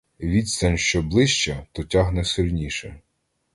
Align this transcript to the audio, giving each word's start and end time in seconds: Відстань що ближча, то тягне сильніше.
Відстань 0.19 0.77
що 0.77 1.01
ближча, 1.01 1.67
то 1.71 1.83
тягне 1.83 2.25
сильніше. 2.25 3.01